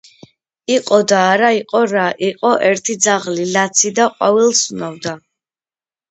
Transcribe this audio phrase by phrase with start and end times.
[0.75, 5.13] იყო და არა იყო რა იყო ერთი ძაღლი ლაცი და ყვავილს სუნავდა